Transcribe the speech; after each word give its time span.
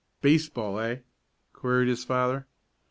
"Baseball; 0.19 0.79
eh?" 0.79 0.95
queried 1.53 1.87
his 1.87 2.03
father. 2.03 2.47